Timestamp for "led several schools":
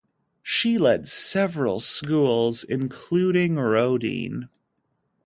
0.79-2.63